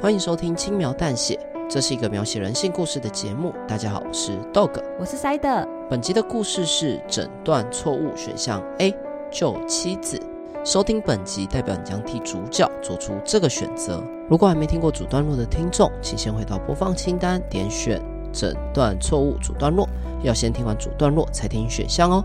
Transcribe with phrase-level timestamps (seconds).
[0.00, 1.36] 欢迎收听轻描淡写，
[1.68, 3.52] 这是一个描写人性故事的节目。
[3.66, 5.66] 大家好，我是 Dog，我是 Side。
[5.90, 8.94] 本集的故事是诊断错误选项 A，
[9.28, 10.16] 救妻子。
[10.64, 14.00] 收听本集代表你将替主角做出这个选择。
[14.30, 18.00] 如果还没听过主段落的听众，请先回到播放清单，点选
[18.32, 19.88] 诊断错误主段落。
[20.22, 22.24] 要先听完主段落才听选项哦。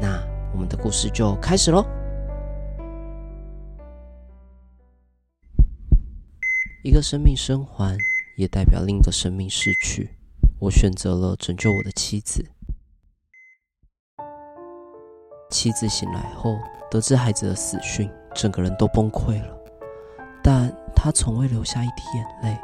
[0.00, 0.20] 那
[0.52, 1.86] 我们的故事就开始喽。
[6.84, 7.96] 一个生命生还，
[8.34, 10.18] 也代表另一个生命逝去。
[10.58, 12.44] 我选择了拯救我的妻子。
[15.48, 16.58] 妻子醒来后，
[16.90, 19.56] 得知孩子的死讯，整个人都崩溃了。
[20.42, 22.58] 但她从未流下一滴眼泪。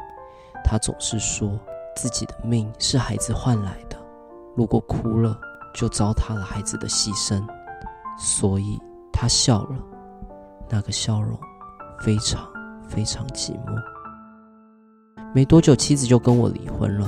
[0.65, 1.57] 她总是说
[1.95, 3.97] 自己的命是孩子换来的，
[4.57, 5.39] 如果哭了，
[5.73, 7.47] 就糟蹋了孩子的牺牲。
[8.19, 8.81] 所以
[9.13, 9.79] 她笑了，
[10.69, 11.39] 那个笑容
[12.01, 12.51] 非常
[12.89, 13.81] 非常寂寞。
[15.35, 17.07] 没多久，妻子就跟我离婚了。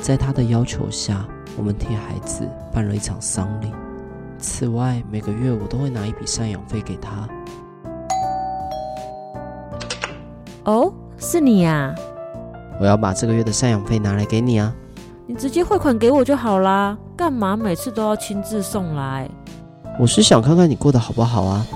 [0.00, 1.24] 在他的要求下，
[1.56, 3.72] 我们替孩子办了一场丧礼。
[4.38, 7.28] 此外，每个月我都会拿一笔赡养费给他。
[10.64, 11.94] 哦，是你呀！
[12.78, 14.74] 我要把这个月的赡养费拿来给你啊！
[15.26, 19.30] 你直接汇款给我就好啦，干嘛每次都要亲自送来？
[19.98, 21.66] 我是想看看你过得好不好啊。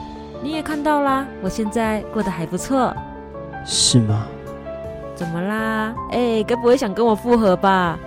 [0.42, 2.94] 你也看到啦，我现在过得还不错。
[3.64, 4.26] 是吗？
[5.20, 5.94] 怎么啦？
[6.12, 7.98] 哎，该不会想跟我复合吧？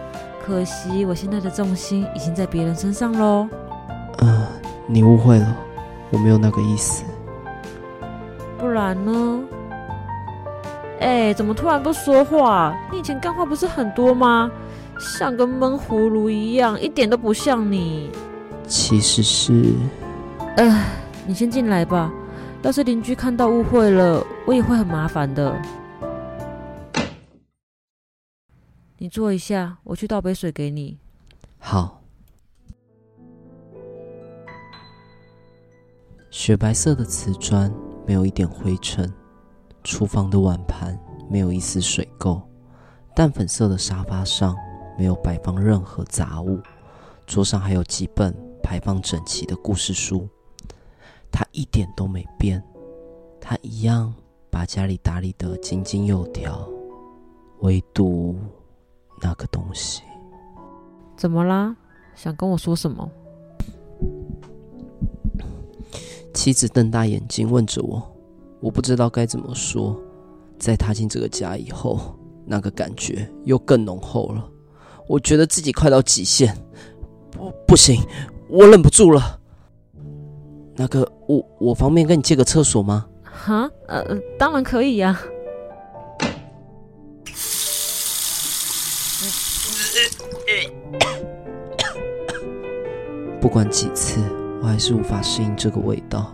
[0.44, 3.48] 可惜我现在的重心已经在别人身上喽。
[4.18, 4.48] 嗯、呃，
[4.88, 5.56] 你误会了，
[6.10, 7.04] 我没有那个意思。
[8.58, 9.40] 不然呢？
[11.02, 12.76] 哎，怎么突然不说话？
[12.92, 14.50] 你以前干话不是很多吗？
[14.98, 18.10] 像个闷葫芦一样，一点都不像你。
[18.68, 19.76] 其实是……
[20.58, 20.84] 哎，
[21.28, 22.12] 你先进来吧。
[22.64, 25.56] 要是邻居看到误会了，我也会很麻烦的。
[29.04, 30.98] 你坐一下，我去倒杯水给你。
[31.60, 32.02] 好。
[36.32, 37.70] 雪白色的瓷砖
[38.08, 39.14] 没有一点灰尘，
[39.84, 40.98] 厨房的碗盘
[41.30, 42.42] 没有一丝水垢，
[43.14, 44.56] 淡粉色的沙发上
[44.98, 46.62] 没有摆放任何杂物，
[47.28, 48.34] 桌上还有几本
[48.64, 50.26] 排放整齐的故事书。
[51.30, 52.64] 他一点都没变，
[53.42, 54.16] 他一样
[54.50, 56.66] 把家里打理得井井有条，
[57.60, 58.40] 唯独……
[59.24, 60.04] 那个东西，
[61.16, 61.74] 怎么啦？
[62.14, 63.10] 想跟我说什么？
[66.34, 68.04] 妻子瞪大眼睛问着我，
[68.60, 69.98] 我不知道该怎么说。
[70.60, 74.50] 在踏进这个家以后，那个感觉又更浓厚了。
[75.08, 76.56] 我觉得自己快到极限，
[77.32, 78.02] 不，不行，
[78.50, 79.40] 我忍不住了。
[80.76, 83.06] 那个，我我方便跟你借个厕所吗？
[83.24, 85.20] 哈，呃，当然可以呀。
[93.44, 94.22] 不管几次，
[94.62, 96.34] 我还是无法适应这个味道。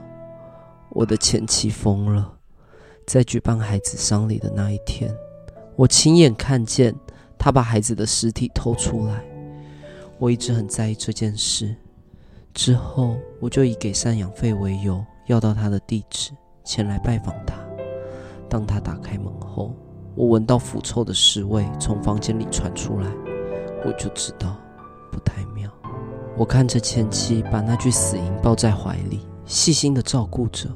[0.91, 2.33] 我的前妻疯了，
[3.07, 5.11] 在举办孩子丧礼的那一天，
[5.75, 6.93] 我亲眼看见
[7.35, 9.23] 她把孩子的尸体偷出来。
[10.19, 11.75] 我一直很在意这件事，
[12.53, 16.29] 之后我就以给赡养费为由，要到她的地址
[16.63, 17.55] 前来拜访她。
[18.47, 19.73] 当她打开门后，
[20.13, 23.11] 我闻到腐臭的尸味从房间里传出来，
[23.83, 24.55] 我就知道
[25.11, 25.71] 不太妙。
[26.39, 30.69] 我看着前妻把那具死婴抱在怀里，细心的照顾着，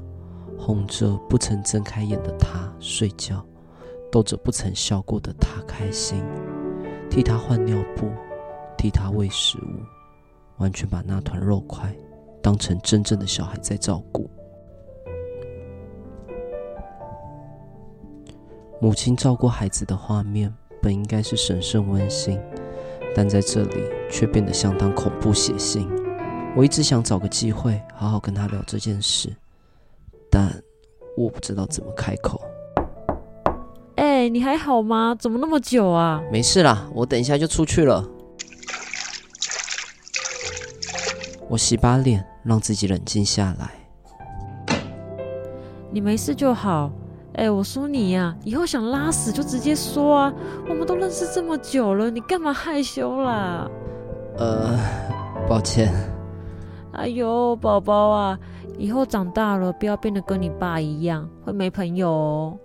[0.60, 3.42] 哄着不曾睁开眼的他睡觉，
[4.12, 6.22] 逗着不曾笑过的他开心，
[7.10, 8.10] 替他换尿布，
[8.78, 9.80] 替他喂食物，
[10.58, 11.96] 完全把那团肉块
[12.42, 14.30] 当成真正的小孩在照顾。
[18.82, 22.38] 母亲照顾孩子的画面本应该是神圣温馨。
[23.16, 25.88] 但在这里却变得相当恐怖血腥。
[26.56, 29.36] 我一直想找个机会好好跟他聊这件事，
[30.30, 30.54] 但
[31.18, 32.42] 我不知道怎么开口。
[33.96, 35.16] 哎，你还好吗？
[35.18, 36.22] 怎么那么久啊？
[36.32, 38.08] 没事啦，我等一下就出去了。
[41.50, 44.78] 我洗把脸，让自己冷静下来。
[45.92, 46.92] 你没事就好。
[47.34, 50.34] 哎，我说你呀、啊，以后想拉屎就直接说啊！
[50.68, 53.70] 我们都认识这么久了，你干嘛害羞啦？
[54.38, 54.78] 呃，
[55.48, 55.94] 抱歉。
[56.94, 58.40] 哎呦，宝宝啊，
[58.78, 62.58] 以后长大了不要变得跟你爸一样，会没朋友哦。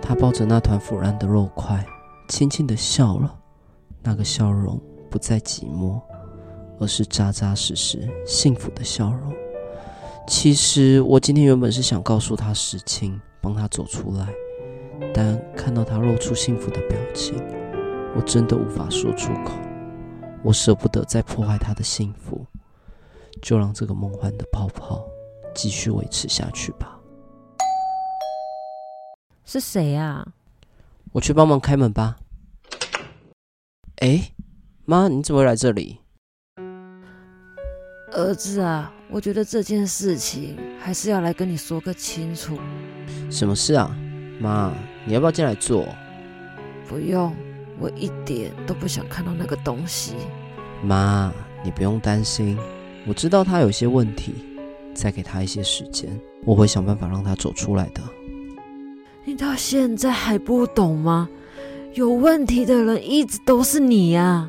[0.00, 1.84] 他抱着那团腐烂的肉块，
[2.28, 3.34] 轻轻的笑了，
[4.02, 4.80] 那个笑容
[5.10, 6.00] 不再寂寞，
[6.78, 9.34] 而是扎扎实实幸福的笑容。
[10.26, 14.28] 其实我今天原本是想告诉他实情，帮他走出来，
[15.12, 17.36] 但看到他露出幸福的表情，
[18.14, 19.52] 我真的无法说出口。
[20.42, 22.46] 我舍不得再破坏他的幸福，
[23.40, 25.04] 就让这个梦幻的泡泡
[25.54, 26.98] 继续维持下去吧。
[29.44, 30.26] 是谁啊？
[31.12, 32.16] 我去帮忙开门吧。
[33.98, 34.32] 哎，
[34.84, 36.00] 妈，你怎么会来这里？
[38.12, 42.58] 儿子啊，我觉得这件事情还是要来跟你说个清楚。
[43.30, 43.96] 什么事啊？
[44.38, 44.72] 妈，
[45.04, 45.86] 你要不要进来坐？
[46.88, 47.34] 不用。
[47.80, 50.14] 我一点都不想看到那个东西。
[50.82, 51.32] 妈，
[51.64, 52.56] 你不用担心，
[53.04, 54.32] 我知道他有些问题，
[54.94, 56.08] 再给他一些时间，
[56.44, 58.00] 我会想办法让他走出来的。
[59.24, 61.28] 你到现在还不懂吗？
[61.94, 64.48] 有问题的人一直都是你呀！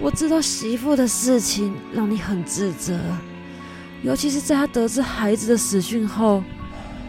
[0.00, 2.98] 我知道媳妇的事情让你很自责，
[4.06, 6.40] 尤其是在他得知孩子的死讯后。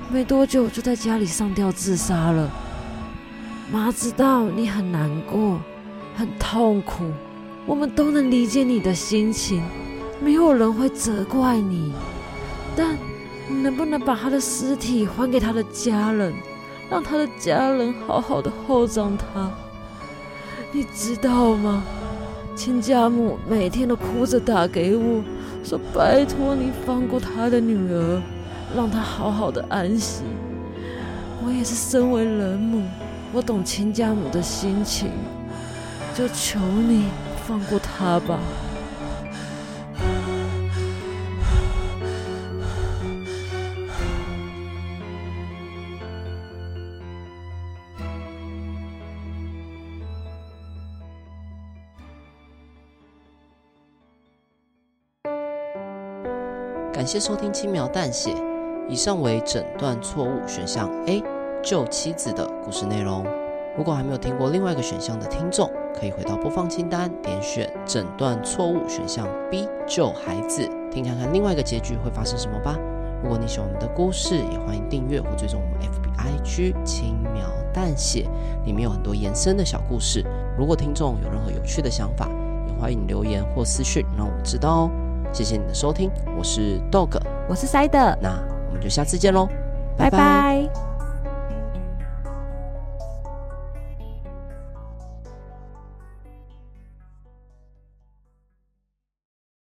[0.10, 2.50] 没多久就在家里上吊自杀了。
[3.70, 5.60] 妈知道你很难过，
[6.16, 7.12] 很痛苦，
[7.68, 9.62] 我们都能理解你的心情，
[10.22, 11.94] 没有人会责怪你。
[12.76, 12.98] 但
[13.48, 16.34] 你能不能把他的尸体还给他的家人，
[16.90, 19.52] 让他的家人好好的厚葬他？
[20.72, 21.84] 你知道吗？
[22.56, 25.22] 亲家母每天都哭着打给我，
[25.68, 28.22] 说拜托你放过他的女儿。
[28.76, 30.24] 让他好好的安息。
[31.42, 32.84] 我也是身为人母，
[33.32, 35.10] 我懂亲家母的心情，
[36.14, 37.06] 就求你
[37.48, 38.38] 放过他吧。
[56.98, 58.32] 感谢收听《轻描淡写》。
[58.90, 61.22] 以上为诊断错误选项 A
[61.64, 63.24] 救妻子的故事内容。
[63.78, 72.76] 如果还没有听过另外一个选项的听众，可以回到播放清单，点选诊断错误选项 B 救孩子，听看看另外一个结局会发生什么吧。
[73.22, 78.28] 如果你喜欢我们的故事，也欢迎订阅或追踪我们 FBIG 轻描淡写，
[78.66, 80.26] 里面有很多延伸的小故事。
[80.58, 82.28] 如果听众有任何有趣的想法，
[82.68, 84.92] 也欢迎留言或私讯让我们知道哦。
[85.32, 88.58] 谢谢你的收听，我是 Dog，我是 Side，那。
[88.68, 89.48] 我们就下次见喽，
[89.98, 90.18] 拜拜。
[90.18, 90.87] 拜拜。